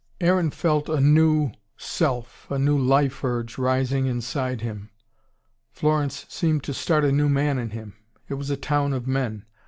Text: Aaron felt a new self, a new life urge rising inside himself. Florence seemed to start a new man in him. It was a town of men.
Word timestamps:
Aaron 0.19 0.49
felt 0.49 0.89
a 0.89 0.99
new 0.99 1.51
self, 1.77 2.49
a 2.49 2.57
new 2.57 2.75
life 2.75 3.23
urge 3.23 3.59
rising 3.59 4.07
inside 4.07 4.61
himself. 4.61 4.89
Florence 5.69 6.25
seemed 6.27 6.63
to 6.63 6.73
start 6.73 7.05
a 7.05 7.11
new 7.11 7.29
man 7.29 7.59
in 7.59 7.69
him. 7.69 7.93
It 8.27 8.33
was 8.33 8.49
a 8.49 8.57
town 8.57 8.93
of 8.93 9.05
men. 9.05 9.45